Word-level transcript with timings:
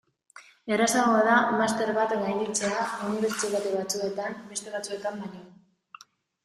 Errazagoa 0.77 1.19
da 1.27 1.35
master 1.59 1.91
bat 1.99 2.15
gainditzea 2.23 2.89
unibertsitate 3.11 3.75
batzuetan 3.79 4.43
beste 4.51 4.77
batzuetan 4.79 5.25
baino. 5.25 5.45